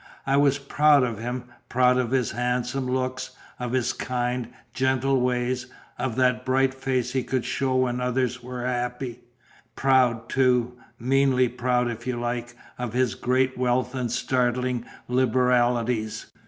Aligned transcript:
I 0.25 0.35
was 0.35 0.57
proud 0.57 1.03
of 1.03 1.19
him; 1.19 1.43
proud 1.69 1.99
of 1.99 2.09
his 2.09 2.31
handsome 2.31 2.87
looks, 2.87 3.37
of 3.59 3.73
his 3.73 3.93
kind, 3.93 4.47
gentle 4.73 5.21
ways, 5.21 5.67
of 5.99 6.15
that 6.15 6.43
bright 6.43 6.73
face 6.73 7.13
he 7.13 7.21
could 7.21 7.45
show 7.45 7.75
when 7.75 8.01
others 8.01 8.41
were 8.41 8.65
happy; 8.65 9.19
proud, 9.75 10.27
too 10.27 10.73
(meanly 10.99 11.49
proud, 11.49 11.87
if 11.87 12.07
you 12.07 12.19
like) 12.19 12.55
of 12.79 12.93
his 12.93 13.13
great 13.13 13.55
wealth 13.59 13.93
and 13.93 14.11
startling 14.11 14.85
liberalities. 15.07 16.31